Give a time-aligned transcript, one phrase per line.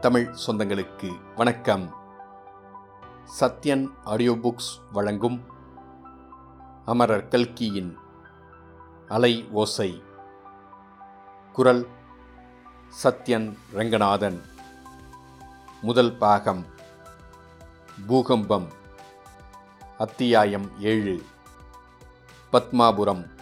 [0.00, 1.94] தமிழ் சொந்தங்களுக்கு வணக்கம்.
[3.40, 5.44] Sathyan audio books வழங்கும்
[6.84, 7.96] அமரர் கல்கியின்
[9.08, 10.02] அலை ஓசை.
[11.52, 11.86] குரல்
[13.02, 14.42] சத்யன் ரங்கநாதன்.
[15.82, 16.64] முதல் பாகம்
[18.06, 18.68] பூகம்பம்.
[19.98, 21.22] அத்தியாயம் ஏழு.
[22.52, 23.38] பத்மாபுரம்.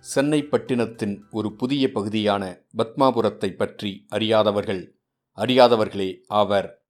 [0.00, 4.97] சென்னை பட்டினத்தின் ஒரு புதிய பகுதியான பத்மாபுரத்தை பற்றி அறியாதவர்கள்
[5.38, 6.86] அறியாதவர்களே ஆவர்.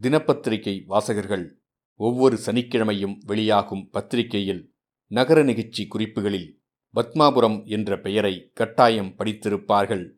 [0.00, 1.62] தினப்பத்திரிகை வாசகர்கள்
[1.94, 4.74] ஒவ்வொரு சனிக்கிழமையும் வெளியாகும் பத்திரிகையில்
[5.06, 6.60] நகர நிகழ்ச்சி குறிப்புகளில்
[6.94, 10.10] பத்மாபுரம் என்ற பெயரை கட்டாயம் படித்திருப்பார்கள்.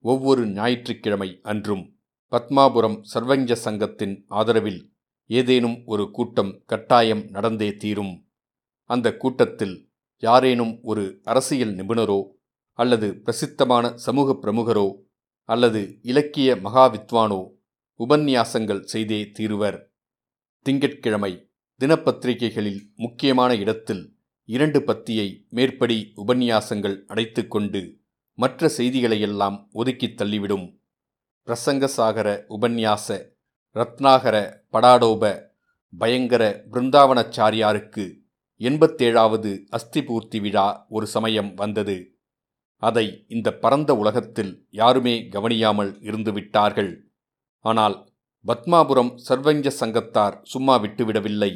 [0.00, 1.98] ஒவ்வொரு ஞாயிற்றுக்கிழமை அன்றும்
[2.30, 4.92] பத்மாபுரம் சர்வஞ்ச சங்கத்தின் ஆதரவில்
[5.26, 8.28] ஏதேனும் ஒரு கூட்டம் கட்டாயம் நடந்தே தீரும்.
[8.84, 12.26] அந்த கூட்டத்தில் யாரேனும் ஒரு அரசியல் நிபுணரோ
[12.72, 15.03] அல்லது பிரசித்தமான சமூக பிரமுகரோ
[15.44, 17.50] அல்லது இலக்கிய மகாவித்வானோ
[17.98, 19.92] உபன்யாசங்கள் செய்தே தீருவர்.
[20.62, 28.00] திங்கட்கிழமை தினப்பத்திரிகைகளில் முக்கியமான இடத்தில் இரண்டு பத்தியை மேற்படி உபன்யாசங்கள் அடைத்துக்கொண்டு
[28.34, 30.80] மற்ற செய்திகளையெல்லாம் ஒதுக்கித் தள்ளிவிடும்.
[31.46, 33.32] பிரசங்கசாகர உபன்யாச
[33.74, 35.52] ரத்னாகர படாடோப
[35.98, 38.16] பயங்கர பிருந்தாவனச்சாரியாருக்கு
[38.58, 42.13] எண்பத்தேழாவது அஸ்திபூர்த்தி விழா ஒரு சமயம் வந்தது.
[42.84, 46.92] அதை இந்த பரந்த உலகத்தில் யாருமே கவனியாமல் இருந்துவிட்டார்கள்.
[47.58, 48.12] ஆனால்
[48.46, 51.52] பத்மாபுரம் சர்வஞ்ச சங்கத்தார் சும்மா விட்டுவிடவில்லை.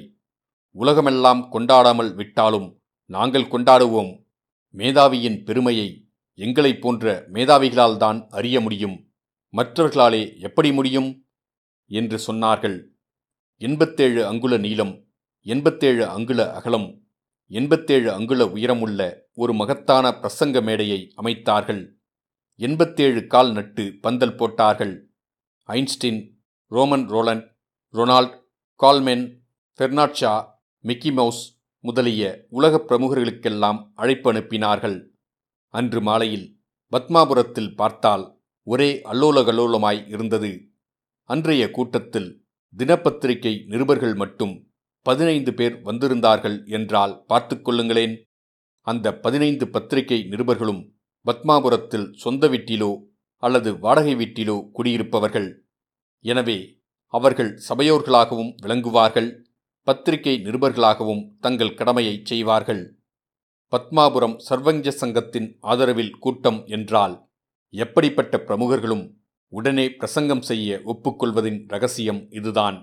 [0.71, 2.69] உலகமெல்லாம் கொண்டாடாமல் விட்டாலும்
[3.11, 4.13] நாங்கள் கொண்டாடுவோம்.
[4.75, 5.89] மேதாவியின் பெருமையை
[6.39, 8.97] எங்களைப் போன்ற மேதாவிகளால்தான் அறிய முடியும்.
[9.55, 11.11] மற்றவர்களாலே எப்படி முடியும்?
[11.91, 12.79] என்று சொன்னார்கள்.
[13.61, 14.95] எண்பத்தேழு அங்குல நீளம்
[15.47, 16.89] எண்பத்தேழு அங்குல அகலம்
[17.51, 21.93] எண்பத்தேழு அங்குல உயரமுள்ள ஒரு மகத்தான பிரசங்க மேடையை அமைத்தார்கள்.
[22.57, 25.11] எண்பத்தேழு கால் நட்டு பந்தல் போட்டார்கள்.
[25.63, 27.57] Einstein Romain Rolland
[27.93, 28.43] Ronald
[28.83, 29.39] Colman
[29.79, 30.47] Bernard Shaw
[30.81, 35.07] Mickey Mouse முதலிய உலகப் பிரமுகர்களுக்கெல்லாம் அழைப்பு அனுப்பினார்கள்.
[35.69, 36.61] அன்று மாலையில்
[36.93, 40.71] பத்மாபுரத்தில் பார்த்தால் ஒரே அல்லோலகல்லோலமாய் இருந்தது.
[41.23, 44.68] அன்றைய கூட்டத்தில் தினப்பத்திரிகை நிருபர்கள் மட்டும்
[45.09, 48.15] பதினைந்து பேர் வந்திருந்தார்கள் என்றால் பார்த்து கொள்ளுங்களேன்.
[48.87, 50.83] அந்த பதினைந்து பத்திரிகை நிருபர்களும்
[51.27, 52.91] பத்மாபுரத்தில் சொந்த வீட்டிலோ
[53.43, 55.49] அல்லது வாடகை வீட்டிலோ குடியிருப்பவர்கள்.
[56.25, 56.59] எனவே
[57.15, 59.29] அவர்கள் சபையோர்களாகவும் விளங்குவார்கள்
[59.87, 62.83] பத்திரிகை நிருபர்களாகவும் தங்கள் கடமையை செய்வார்கள்.
[63.73, 67.15] பத்மாபுரம் சர்வஞ்ச சங்கத்தின் ஆதரவில் கூட்டம் என்றால்
[67.75, 69.05] எப்படிப்பட்ட பிரமுகர்களும்
[69.53, 72.79] உடனே பிரசங்கம் செய்ய ஒப்புக்கொள்வதின் ரகசியம் இதுதான்.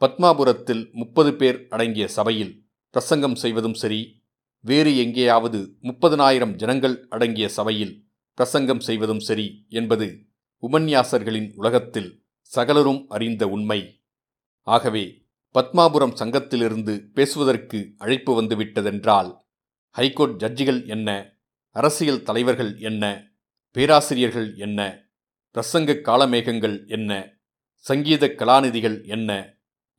[0.00, 4.22] பத்மாபுரத்தில் முப்பது பேர் அடங்கிய சபையில் பிரசங்கம் செய்வதும் சரி
[4.60, 10.26] வேறு எங்கேயாவது முப்பதனாயிரம் ஜனங்கள் அடங்கிய சபையில் பிரசங்கம் செய்வதும் சரி என்பது
[10.62, 14.02] உபன்யாசர்களின் உலகத்தில் சகலரும் அறிந்த உண்மை.
[14.60, 19.36] ஆகவே பத்மாபுரம் சங்கத்திலிருந்து பேசுவதற்கு அழைப்பு வந்துவிட்டதென்றால்
[19.90, 21.38] ஹைகோர்ட் ஜட்ஜிகள் என்ன
[21.70, 23.32] அரசியல் தலைவர்கள் என்ன
[23.70, 25.08] பேராசிரியர்கள் என்ன
[25.54, 27.38] பிரசங்க காலமேகங்கள் என்ன
[27.76, 29.53] சங்கீத கலாநிதிகள் என்ன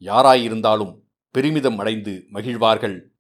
[0.06, 1.02] யாராயிருந்தாலும்
[1.32, 3.14] பெருமிதம் அடைந்து மகிழ்வார்கள்.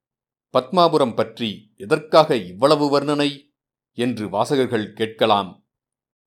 [0.53, 3.43] பத்மாபுரம் பற்றி எதற்காக இவ்வளவு வர்ணனை?
[3.93, 5.65] என்று வாசகர்கள் கேட்கலாம்.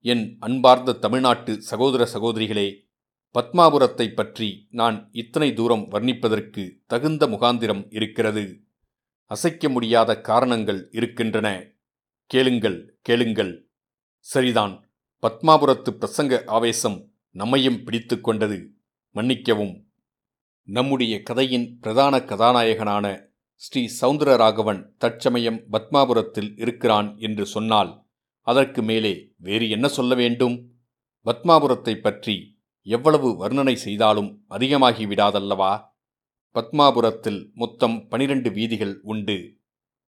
[0.01, 2.87] என் அன்பார்ந்த தமிழ்நாட்டு சகோதர சகோதரிகளே
[3.35, 8.65] பத்மாபுரத்தை பற்றி நான் இத்தனை தூரம் வர்ணிப்பதற்கு தகுந்த முகாந்திரம் இருக்கிறது.
[9.25, 11.73] அசைக்க முடியாத காரணங்கள் இருக்கின்றன.
[12.27, 13.69] கேளுங்கள் கேளுங்கள்.
[14.19, 14.91] சரிதான்.
[15.23, 18.75] பத்மாபுரத்து பிரசங்க ஆவேசம் நம்மையும் பிடித்து கொண்டது.
[19.11, 19.88] மன்னிக்கவும்.
[20.69, 23.07] நம்முடைய கதையின் பிரதான கதாநாயகனான
[23.63, 27.93] ஸ்ரீ சவுந்தரராகவன் தற்சமயம் பத்மாபுரத்தில் இருக்கிறான் என்று சொன்னால்
[28.47, 30.57] அதற்கு மேலே வேறு என்ன சொல்ல வேண்டும்?
[31.27, 35.73] பத்மாபுரத்தை பற்றி எவ்வளவு வர்ணனை செய்தாலும் அதிகமாகிவிடாதல்லவா
[36.55, 39.39] பத்மாபுரத்தில் மொத்தம் பனிரெண்டு வீதிகள் உண்டு.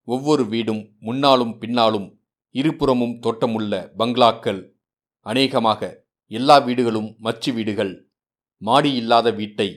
[0.07, 2.07] ஒவ்வொரு வீடும் முன்னாலும் பின்னாலும்
[2.55, 4.61] இருபுறமும் தோட்டமுள்ள பங்களாக்கள்.
[5.25, 5.81] அநேகமாக
[6.31, 7.93] எல்லா வீடுகளும் மச்சு வீடுகள்.
[8.61, 9.69] மாடி இல்லாத வீட்டை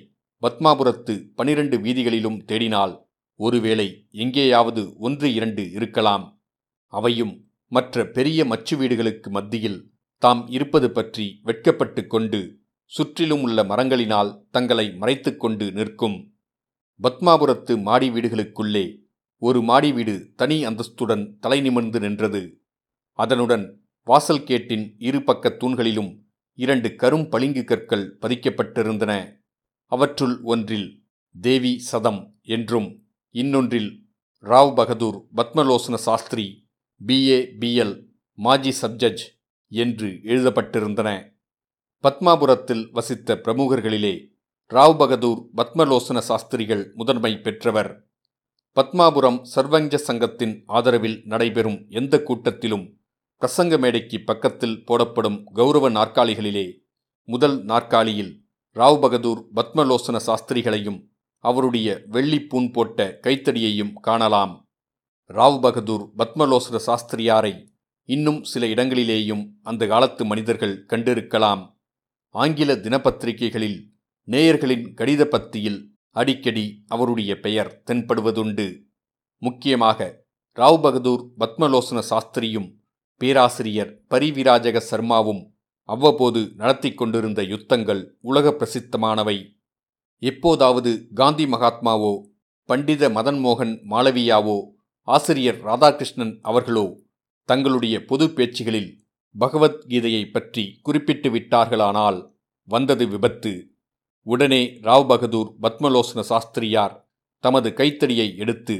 [0.43, 3.05] பத்மாபுரத்து பனிரெண்டு வீதிகளிலும் தேடினால்
[3.35, 6.41] ஒருவேளை எங்கேயாவது ஒன்று இரண்டு இருக்கலாம்.
[6.87, 14.95] அவையும் மற்ற பெரிய மச்சு வீடுகளுக்கு மத்தியில் தாம் இருப்பது பற்றி வெட்கப்பட்டு கொண்டு சுற்றிலும் உள்ள மரங்களினால் தங்களை
[14.95, 16.35] மறைத்து கொண்டு நிற்கும்.
[17.03, 18.99] பத்மாபுரத்து மாடி வீடுகளுக்குள்ளே
[19.37, 22.61] ஒரு மாடி வீடு தனி அந்தஸ்துடன் தலை நிமிர்ந்து நின்றது.
[23.13, 26.19] அதனுடன் வாசல் கேட்டின் இரு பக்கத் தூண்களிலும்
[26.55, 29.36] இரண்டு கரும் பளிங்கு கற்கள் பதிக்கப்பட்டிருந்தன.
[29.87, 31.05] அவற்றுள் ஒன்றில்
[31.41, 34.05] தேவி சதம் என்றும் இன்னொன்றில்
[34.41, 36.69] ராவ் பகதூர் பத்மலோசன சாஸ்திரி
[37.07, 39.23] பிஏ பிஎல் மாஜி சப்ஜஜ்
[39.69, 41.35] என்று எழுதப்பட்டிருந்தன.
[42.05, 44.35] பத்மாபுரத்தில் வசித்த பிரமுகர்களிலே
[44.71, 48.09] ராவ் பகதூர் பத்மலோசன சாஸ்திரிகள் முதன்மை பெற்றவர்.
[48.77, 52.97] பத்மாபுரம் சர்வஞ்ச சங்கத்தின் ஆதரவில் நடைபெறும் எந்த கூட்டத்திலும்
[53.43, 56.67] பிரசங்க மேடைக்கு பக்கத்தில் போடப்படும் கௌரவ நாற்காலிகளிலே
[57.25, 58.46] முதல் நாற்காலியில்
[58.77, 61.09] ராவ் பகதூர் பத்மலோசன சாஸ்திரிகளையும்
[61.39, 64.69] அவருடைய வெள்ளி போட்ட கைத்தடியையும் காணலாம்.
[65.29, 67.67] ராவ் பகதூர் பத்மலோசன சாஸ்திரியாரை
[68.05, 71.77] இன்னும் சில இடங்களிலேயும் அந்த காலத்து மனிதர்கள் கண்டிருக்கலாம்.
[72.29, 73.79] ஆங்கில தினப்பத்திரிகைகளில்
[74.29, 75.81] நேயர்களின் கடித பத்தியில்
[76.11, 78.83] அடிக்கடி அவருடைய பெயர் தென்படுவதுண்டு.
[79.39, 80.27] முக்கியமாக
[80.57, 82.71] ராவ் பகதூர் பத்மலோசன சாஸ்திரியும்
[83.17, 85.55] பேராசிரியர் பரிவிராஜக சர்மாவும்
[85.89, 89.37] அவ்வப்போது நடத்தி கொண்டிருந்த யுத்தங்கள் உலக பிரசித்தமானவை.
[90.23, 92.15] எப்போதாவது காந்தி மகாத்மாவோ
[92.69, 94.59] பண்டித மதன் மோகன் மாளவியாவோ
[95.09, 96.87] ஆசிரியர் ராதாகிருஷ்ணன் அவர்களோ
[97.49, 98.91] தங்களுடைய பொது பேச்சுகளில்
[99.35, 102.19] பகவத்கீதையை பற்றி குறிப்பிட்டு விட்டார்களானால்
[102.69, 103.53] வந்தது விபத்து.
[104.27, 106.95] உடனே ராவ் பகதூர் பத்மலோசன சாஸ்திரியார்
[107.45, 108.77] தமது கைத்தடியை எடுத்து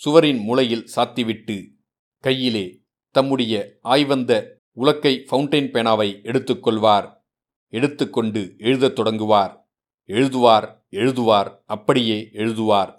[0.00, 1.56] சுவரின் மூலையில் சாத்திவிட்டு
[2.24, 2.66] கையிலே
[3.14, 4.32] தம்முடைய ஆய்வந்த
[4.78, 7.12] உலக்கை ஃபவுண்டைன் பேனாவை எடுத்துக்கொள்வார்.
[7.68, 9.68] எடுத்துக்கொண்டு எழுதத் தொடங்குவார்.
[10.06, 12.92] எழுதுவார் எழுதுவார் அப்படியே எழுதுவார்.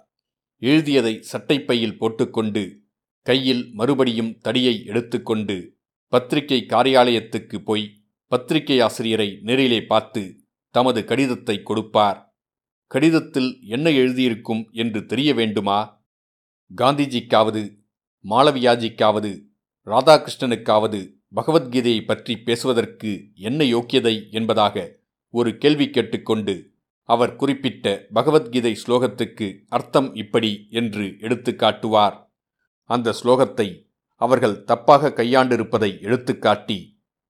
[0.56, 2.82] எழுதியதை சட்டைப்பையில் போட்டுக்கொண்டு
[3.22, 12.34] கையில் மறுபடியும் தடியை எடுத்துக்கொண்டு பத்திரிகை காரியாலயத்துக்கு போய் பத்திரிகை ஆசிரியரை நேரிலே பார்த்து தமது கடிதத்தை கொடுப்பார்.
[12.86, 16.04] கடிதத்தில் என்ன எழுதியிருக்கும் என்று தெரிய வேண்டுமா?
[16.76, 17.76] காந்திஜிக்காவது
[18.24, 19.42] மாளவியாஜிக்காவது
[19.86, 24.76] ராதாகிருஷ்ணனுக்காவது பகவத்கீதையை பற்றி பேசுவதற்கு என்ன யோக்கியதை என்பதாக
[25.30, 26.54] ஒரு கேள்வி கேட்டுக்கொண்டு
[27.04, 32.16] அவர் குறிப்பிட்ட பகவத்கீதை ஸ்லோகத்துக்கு அர்த்தம் இப்படி என்று எடுத்து காட்டுவார்.
[32.84, 33.68] அந்த ஸ்லோகத்தை
[34.16, 36.78] அவர்கள் தப்பாக கையாண்டிருப்பதை எடுத்துக்காட்டி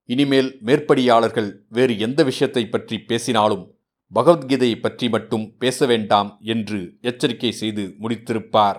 [0.05, 3.65] இனிமேல் மேற்படியாளர்கள் வேறு எந்த விஷயத்தை பற்றி பேசினாலும்
[4.13, 8.79] பகவத்கீதையை பற்றி மட்டும் பேச வேண்டாம் என்று எச்சரிக்கை செய்து முடித்திருப்பார்.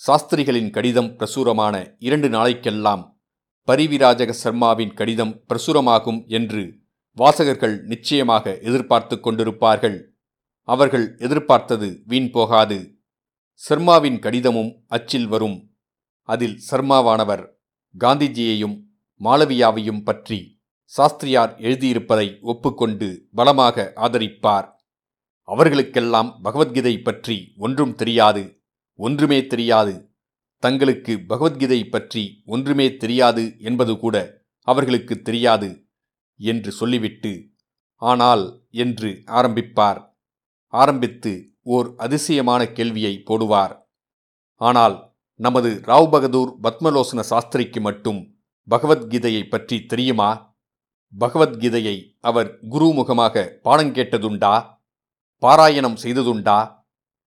[0.00, 3.04] சாஸ்திரிகளின் கடிதம் பிரசுரமான இரண்டு நாளைக்கெல்லாம்
[3.68, 6.62] பரிவிராஜக சர்மாவின் கடிதம் பிரசுரமாகும் என்று
[7.18, 9.98] வாசகர்கள் நிச்சயமாக எதிர்பார்த்து கொண்டிருப்பார்கள்.
[10.68, 12.78] அவர்கள் எதிர்பார்த்தது வீண் போகாது.
[13.62, 15.58] சர்மாவின் கடிதமும் அச்சில் வரும்.
[16.28, 17.44] அதில் சர்மாவானவர்
[17.94, 18.76] காந்திஜியையும்
[19.20, 20.38] மாளவியாவையும் பற்றி
[20.92, 24.68] சாஸ்திரியார் எழுதியிருப்பதை ஒப்புக்கொண்டு பலமாக ஆதரிப்பார்.
[25.48, 28.42] அவர்களுக்கெல்லாம் பகவத்கீதை பற்றி ஒன்றும் தெரியாது
[28.98, 29.94] ஒன்றுமே தெரியாது.
[30.62, 34.16] தங்களுக்கு பகவத்கீதை பற்றி ஒன்றுமே தெரியாது என்பது கூட
[34.68, 35.70] அவர்களுக்கு தெரியாது
[36.40, 37.32] என்று சொல்லிவிட்டு
[38.02, 40.00] ஆனால் என்று ஆரம்பிப்பார்.
[40.72, 41.32] ஆரம்பித்து
[41.74, 43.74] ஓர் அதிசயமான கேள்வியை போடுவார்.
[44.60, 44.96] ஆனால்
[45.40, 48.20] நமது ராவ் பகதூர் பத்மலோசன சாஸ்திரிக்கு மட்டும்
[48.68, 50.30] பகவத்கீதையை பற்றி தெரியுமா?
[51.12, 54.54] பகவத்கீதையை அவர் குருமுகமாக பாடங்கேட்டதுண்டா
[55.42, 56.58] பாராயணம் செய்ததுண்டா?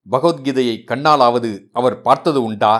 [0.07, 2.73] பகவத்கீதையை கண்ணாலாவது அவர் பார்த்தது உண்டா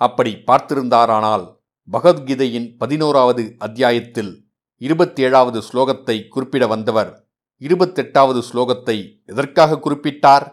[0.00, 1.44] அப்படி பார்த்திருந்தாரானால்
[1.92, 4.32] பகவத்கீதையின் பதினோராவது அத்தியாயத்தில்
[4.80, 7.12] இருபத்தேழாவது ஸ்லோகத்தை குறிப்பிட வந்தவர்
[7.60, 10.46] இருபத்தெட்டாவது ஸ்லோகத்தை எதற்காக குறிப்பிட்டார்?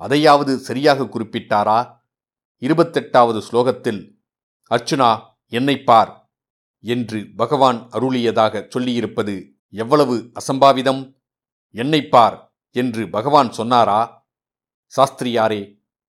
[0.00, 1.78] அதையாவது சரியாக குறிப்பிட்டாரா?
[2.62, 4.00] இருபத்தெட்டாவது ஸ்லோகத்தில்
[4.70, 5.10] அர்ச்சுனா
[5.52, 6.12] என்னை பார்
[6.84, 9.34] என்று பகவான் அருளியதாக சொல்லியிருப்பது
[9.74, 11.02] எவ்வளவு அசம்பாவிதம்?
[11.74, 12.36] என்னை பார்
[12.76, 14.00] என்று பகவான் சொன்னாரா?
[14.92, 15.62] சாஸ்திரியாரே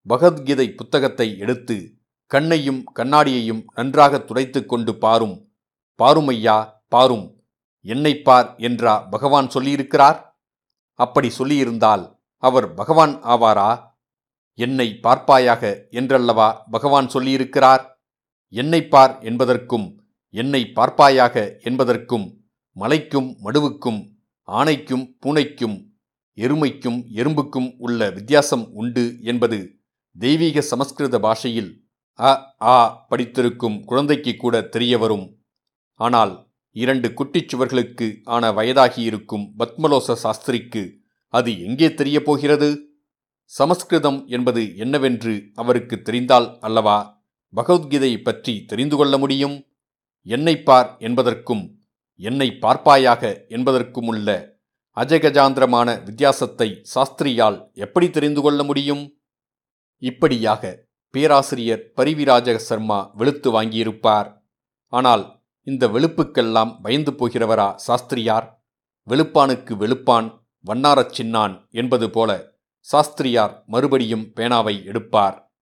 [0.07, 1.77] பகவத்கீதை புத்தகத்தை எடுத்து
[2.33, 5.35] கண்ணையும் கண்ணாடியையும் நன்றாக துடைத்து கொண்டு பாரும்.
[5.99, 7.25] பாருமையா பாரும்.
[7.85, 10.19] என்னை பார் என்றா பகவான் சொல்லியிருக்கிறார்?
[10.93, 12.03] அப்படி சொல்லியிருந்தால்
[12.43, 13.71] அவர் பகவான் ஆவாரா?
[14.59, 17.83] என்னை பார்ப்பாயாக என்றல்லவா பகவான் சொல்லியிருக்கிறார்?
[18.53, 19.87] என்னை பார் என்பதற்கும்
[20.33, 22.25] என்னை பார்ப்பாயாக என்பதற்கும்
[22.75, 23.99] மலைக்கும் மடுவுக்கும்
[24.47, 25.75] ஆணைக்கும் பூனைக்கும்
[26.37, 29.59] எருமைக்கும் எறும்புக்கும் உள்ள வித்தியாசம் உண்டு என்பது
[30.15, 31.71] தெய்வீக சமஸ்கிருத பாஷையில்
[32.19, 32.31] அ
[32.71, 32.77] ஆ
[33.09, 35.25] படித்திருக்கும் குழந்தைக்கு கூட தெரிய வரும்.
[35.99, 36.33] ஆனால்
[36.75, 40.83] இரண்டு குட்டிச்சுவர்களுக்கு ஆன வயதாகியிருக்கும் பத்மலோச சாஸ்திரிக்கு
[41.33, 42.69] அது எங்கே தெரியப் போகிறது?
[43.51, 46.97] சமஸ்கிருதம் என்பது என்னவென்று அவருக்கு தெரிந்தால் அல்லவா?
[47.53, 49.55] பகவத்கீதை பற்றி தெரிந்து கொள்ள முடியும்?
[50.27, 51.63] என்னை பார் என்பதற்கும்
[52.19, 54.29] என்னை பார்ப்பாயாக என்பதற்கும் உள்ள
[54.97, 59.03] அஜகஜாந்திரமான வித்தியாசத்தை சாஸ்திரியால் எப்படி தெரிந்து கொள்ள முடியும்?
[60.01, 60.63] இப்படியாக
[61.13, 64.29] பேராசிரியர் பரிவிராஜக சர்மா வெளுத்து வாங்கியிருப்பார்.
[64.87, 68.65] ஆனால் இந்த வெளுப்புக்கெல்லாம் பயந்து போகிறவரா சாஸ்திரியார்?
[69.07, 70.29] வெளுப்பானுக்கு வெளுப்பான்
[70.65, 75.53] வண்ணாரச் சின்னான் என்பது போல சாஸ்திரியார் மறுபடியும் பேனாவை எடுப்பார்.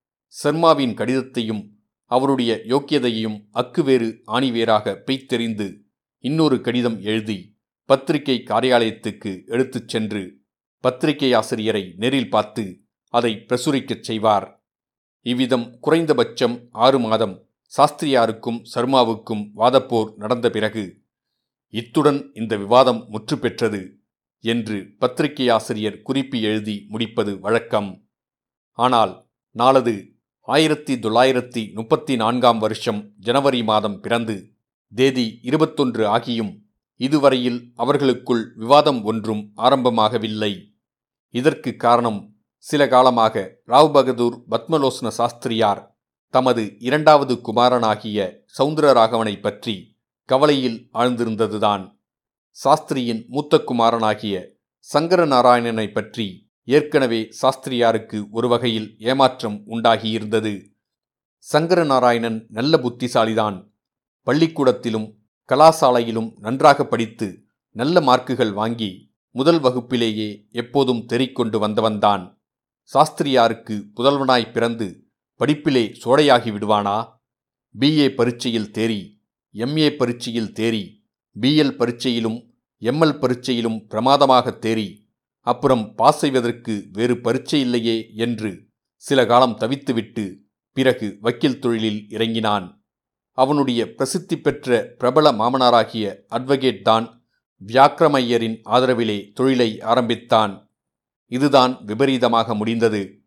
[0.43, 1.63] சர்மாவின் கடிதத்தையும்
[2.05, 5.67] அவருடைய யோக்கியதையும் அக்குவேறு ஆணிவேராக பெய்த்தெறிந்து
[6.17, 10.23] இன்னொரு கடிதம் எழுதி பத்திரிகை காரியாலயத்துக்கு எடுத்துச் சென்று
[10.83, 12.79] பத்திரிகை ஆசிரியரை நேரில் பார்த்து
[13.13, 14.60] அதை பிரசுரிக்கச் செய்வார்.
[15.25, 21.05] இவ்விதம் குறைந்தபட்சம் ஆறு மாதம் சாஸ்திரியாருக்கும் சர்மாவுக்கும் வாதப்போர் நடந்த பிறகு
[21.69, 23.99] இத்துடன் இந்த விவாதம் முற்று பெற்றது
[24.39, 28.05] என்று பத்திரிகை ஆசிரியர் குறிப்பு எழுதி முடிப்பது வழக்கம்.
[28.71, 29.93] ஆனால் நாளது
[30.41, 34.35] ஆயிரத்தி தொள்ளாயிரத்தி முப்பத்தி நான்காம் வருஷம் ஜனவரி மாதம் பிறந்து
[34.95, 36.51] தேதி இருபத்தொன்று ஆகியும்
[36.95, 40.53] இதுவரையில் அவர்களுக்குள் விவாதம் ஒன்றும் ஆரம்பமாகவில்லை.
[41.29, 42.30] இதற்கு காரணம்
[42.65, 43.35] சில காலமாக
[43.67, 45.81] ராவ் பகதூர் பத்மலோசன சாஸ்திரியார்
[46.33, 48.19] தமது இரண்டாவது குமாரனாகிய
[48.57, 49.73] சவுந்தரராகவனை பற்றி
[50.29, 51.83] கவலையில் ஆழ்ந்திருந்ததுதான்.
[52.57, 54.35] சாஸ்திரியின் மூத்த குமாரனாகிய
[54.79, 56.27] சங்கர நாராயணனை பற்றி
[56.67, 60.53] ஏற்கனவே சாஸ்திரியாருக்கு ஒரு வகையில் ஏமாற்றம் உண்டாகியிருந்தது.
[61.45, 63.57] சங்கர நாராயணன் நல்ல புத்திசாலிதான்.
[64.27, 65.07] பள்ளிக்கூடத்திலும்
[65.49, 67.27] கலாசாலையிலும் நன்றாக படித்து
[67.75, 68.91] நல்ல மார்க்குகள் வாங்கி
[69.35, 72.23] முதல் வகுப்பிலேயே எப்போதும் தெரிக்கொண்டு வந்தவன்தான்.
[72.93, 75.05] சாஸ்திரியாருக்கு புதல்வனாய் பிறந்து
[75.39, 76.97] படிப்பிலே சோடையாகி விடுவானா?
[77.79, 79.01] பிஏ பரீட்சையில் தேறி
[79.55, 80.83] எம்ஏ பரீட்சையில் தேறி
[81.39, 82.39] பிஎல் பரீட்சையிலும்
[82.81, 84.87] எம்எல் பரீட்சையிலும் பிரமாதமாக தேறி
[85.39, 88.51] அப்புறம் பாஸ் செய்வதற்கு வேறு பரீட்சை இல்லையே என்று
[88.95, 90.25] சில காலம் தவித்துவிட்டு
[90.77, 92.83] பிறகு வக்கீல் தொழிலில் இறங்கினான்.
[93.37, 97.07] அவனுடைய பிரசித்தி பெற்ற பிரபல மாமனாராகிய அட்வகேட் தான்
[97.67, 100.70] வியாக்கிரமையரின் ஆதரவிலே தொழிலை ஆரம்பித்தான்.
[101.31, 103.21] இதுதான் விபரீதமாக முடிந்தது.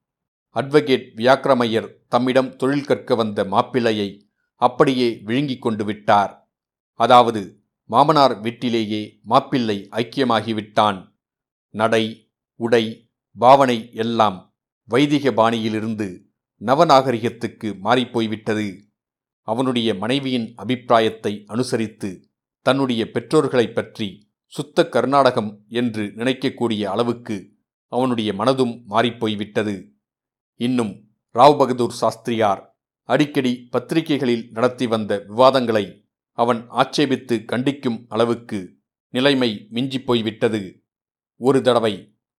[0.57, 4.09] அட்வொகேட் வியாக்கிரமையர் தம்மிடம் தொழில் கற்க வந்த மாப்பிள்ளையை
[4.55, 6.53] அப்படியே விழுங்கிக் கொண்டு விட்டார்.
[6.95, 10.99] அதாவது மாமனார் வீட்டிலேயே மாப்பிள்ளை ஐக்கியமாகிவிட்டான்.
[11.71, 12.05] நடை
[12.55, 14.57] உடை பாவனை எல்லாம்
[14.89, 16.09] வைதிக பாணியிலிருந்து
[16.61, 18.67] நவநாகரிகத்துக்கு மாறிப்போய்விட்டது
[19.49, 22.11] அவனுடைய மனைவியின் அபிப்பிராயத்தை அனுசரித்து
[22.67, 27.37] தன்னுடைய பெற்றோர்களைப் பற்றி சுத்த கர்நாடகம் என்று நினைக்கக்கூடிய அளவுக்கு
[27.95, 29.75] அவனுடைய மனதும் மாறிப்போய்விட்டது.
[30.61, 30.93] இன்னும்
[31.35, 32.63] ராவ் பகதூர் சாஸ்திரியார்
[33.09, 35.85] அடிக்கடி பத்திரிகைகளில் நடத்தி வந்த விவாதங்களை
[36.39, 38.61] அவன் ஆட்சேபித்து கண்டிக்கும் அளவுக்கு
[39.15, 40.61] நிலைமை மிஞ்சிப்போய்விட்டது
[41.41, 41.95] ஒரு தடவை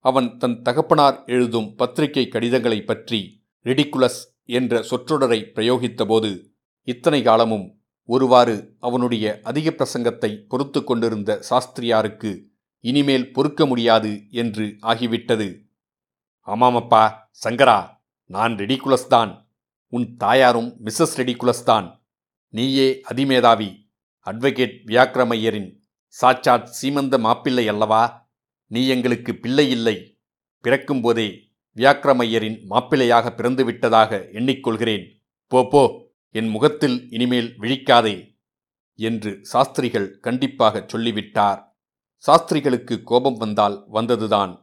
[0.06, 3.20] அவன் தன் தகப்பனார் எழுதும் பத்திரிகை கடிதங்களை பற்றி
[3.66, 4.20] ரெடிகுலஸ்
[4.52, 6.32] என்ற சொற்றொடரை பிரயோகித்தபோது
[6.88, 7.68] இத்தனை காலமும்
[8.10, 12.32] ஒருவாறு அவனுடைய அதிக பிரசங்கத்தை பொறுத்து கொண்டிருந்த சாஸ்திரியாருக்கு
[12.90, 14.12] இனிமேல் பொறுக்க முடியாது
[14.42, 15.48] என்று ஆகிவிட்டது.
[16.48, 17.04] ஆமாமப்பா
[17.44, 17.80] சங்கரா
[18.26, 19.32] நான் ரெடிகுலஸ் தான்
[19.94, 21.88] உன் தாயாரும் மிஸ்ஸஸ் ரெடிகுலஸ் தான்
[22.50, 23.70] நீயே அதிமேதாவி
[24.28, 25.70] அட்வொகேட் வியாக்ரமையரின்
[26.08, 28.04] சாட்சாத் சீமந்த மாப்பிள்ளை அல்லவா?
[28.72, 29.98] நீ எங்களுக்கு பிள்ளை இல்லை.
[30.64, 31.28] பிறக்கும்போதே
[31.78, 35.06] வியாக்ரமையரின் மாப்பிள்ளையாக பிறந்துவிட்டதாக எண்ணிக்கொள்கிறேன்.
[35.52, 35.84] போ போ
[36.32, 38.16] என் முகத்தில் இனிமேல் விழிக்காதே
[39.00, 41.60] என்று சாஸ்திரிகள் கண்டிப்பாகச் சொல்லிவிட்டார்.
[42.18, 44.62] சாஸ்திரிகளுக்கு கோபம் வந்தால் வந்ததுதான்.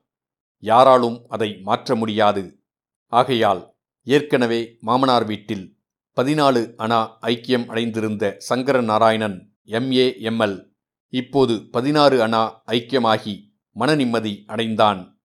[0.58, 2.62] யாராலும் அதை மாற்ற முடியாது.
[3.06, 5.76] ஆகையால் ஏற்கனவே மாமனார் வீட்டில்
[6.16, 10.70] பதினாலு அணா ஐக்கியம் அடைந்திருந்த Sankara Narayanan M A M L
[11.08, 13.34] இப்போது பதினாறு அணா ஐக்கியமாகி
[13.70, 15.22] மன நிம்மதி அடைந்தான்.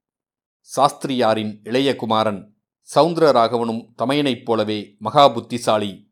[0.77, 2.55] சாஸ்திரியாரின் இளைய குமாரன்
[2.95, 6.11] சவுந்தரராகவனும் தமையனைப் போலவே மகா புத்திசாலி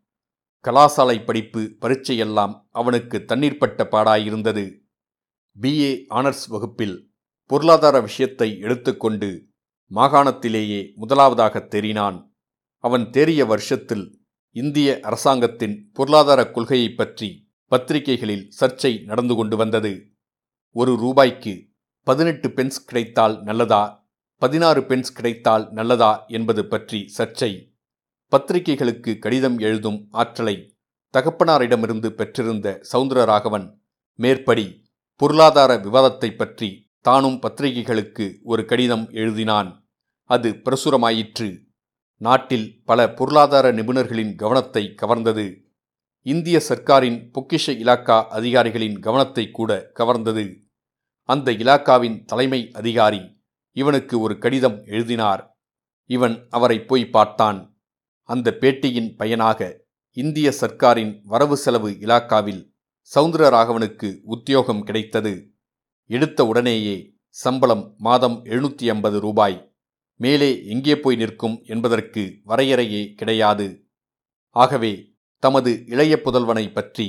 [0.64, 4.85] கலாசாலை படிப்பு பரீட்சையெல்லாம் அவனுக்கு தண்ணீர்ப்பட்ட பாடாயிருந்தது.
[5.62, 9.48] பிஏ ஆனர்ஸ் வகுப்பில் பொருளாதார விஷயத்தை எடுத்துக்கொண்டு
[9.92, 12.36] மாகாணத்திலேயே முதலாவதாக தெரினான்
[12.78, 14.22] அவன் தேறிய வருஷத்தில்
[14.52, 20.12] இந்திய அரசாங்கத்தின் பொருளாதார கொள்கையைப் பற்றி பத்திரிகைகளில் சர்ச்சை நடந்து கொண்டு வந்தது.
[20.72, 21.70] ஒரு ரூபாய்க்கு
[22.04, 24.08] பதினெட்டு பென்ஸ் கிடைத்தால் நல்லதா?
[24.36, 26.26] பதினாறு பென்ஸ் கிடைத்தால் நல்லதா?
[26.28, 27.76] என்பது பற்றி சர்ச்சை.
[28.28, 30.78] பத்திரிகைகளுக்கு கடிதம் எழுதும் ஆற்றலை
[31.14, 33.78] தகப்பனாரிடமிருந்து பெற்றிருந்த சவுந்தரராகவன்
[34.16, 34.85] மேற்படி
[35.16, 39.76] பொருளாதார விவாதத்தை பற்றி தானும் பத்திரிகைகளுக்கு ஒரு கடிதம் எழுதினான்.
[40.24, 41.60] அது பிரசுரமாயிற்று.
[42.18, 45.62] நாட்டில் பல பொருளாதார நிபுணர்களின் கவனத்தை கவர்ந்தது.
[46.22, 50.46] இந்திய சர்க்காரின் பொக்கிஷ இலாக்கா அதிகாரிகளின் கவனத்தை கூட கவர்ந்தது.
[51.22, 53.22] அந்த இலாக்காவின் தலைமை அதிகாரி
[53.72, 55.58] இவனுக்கு ஒரு கடிதம் எழுதினார்.
[56.10, 57.78] இவன் அவரை போய் பார்த்தான்.
[58.30, 62.75] அந்த பேட்டியின் பயனாக இந்திய சர்க்காரின் வரவு செலவு இலாக்காவில்
[63.12, 65.34] சவுந்தரராகவனுக்கு உத்தியோகம் கிடைத்தது.
[66.10, 66.96] எடுத்த உடனேயே
[67.28, 69.58] சம்பளம் மாதம் எழுநூற்றி ஐம்பது ரூபாய்.
[70.20, 73.68] மேலே எங்கே போய் நிற்கும் என்பதற்கு வரையறையே கிடையாது.
[74.56, 74.94] ஆகவே
[75.40, 77.08] தமது இளைய புதல்வனை பற்றி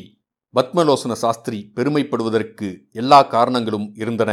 [0.55, 4.33] பத்மலோசன சாஸ்திரி பெருமைப்படுவதற்கு எல்லா காரணங்களும் இருந்தன.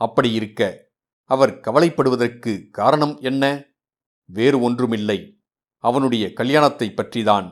[0.00, 0.88] அப்படி இருக்க
[1.30, 3.44] அவர் கவலைப்படுவதற்கு காரணம் என்ன?
[4.24, 5.18] வேறு ஒன்றுமில்லை.
[5.84, 7.48] அவனுடைய கல்யாணத்தை பற்றிதான்.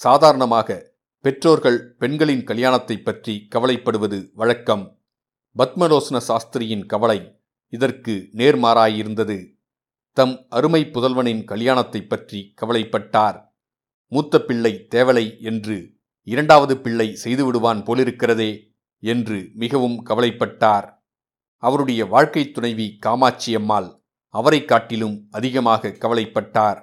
[0.00, 0.95] சாதாரணமாக
[1.26, 5.00] பெற்றோர்கள் பெண்களின் கல்யாணத்தை பற்றி கவலைப்படுவது வழக்கம்.
[5.56, 7.38] பத்மரோசன சாஸ்திரியின் கவலை
[7.72, 9.56] இதற்கு நேர்மாறாயிருந்தது.
[10.12, 13.38] தம் அருமை புதல்வனின் கல்யாணத்தை பற்றி கவலைப்பட்டார்.
[14.08, 20.86] மூத்த பிள்ளை தேவலை என்று இரண்டாவது பிள்ளை செய்துவிடுவான் போலிருக்கிறதே என்று மிகவும் கவலைப்பட்டார்.
[21.62, 23.90] அவருடைய வாழ்க்கை துணைவி காமாட்சியம்மாள்
[24.28, 26.80] அவரை காட்டிலும் அதிகமாக கவலைப்பட்டார்.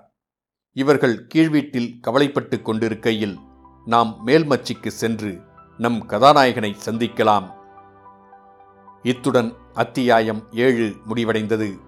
[0.71, 3.51] இவர்கள் கீழ்வீட்டில் கவலைப்பட்டு கொண்டிருக்கையில்
[3.85, 5.41] நாம் மேல்மச்சிக்கு சென்று
[5.77, 7.53] நம் கதாநாயகனை சந்திக்கலாம்.
[9.03, 11.79] இத்துடன் அத்தியாயம் ஏழு முடிவடைந்தது.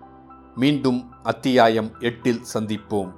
[0.55, 3.13] மீண்டும் அத்தியாயம் எட்டில் சந்திப்போம்.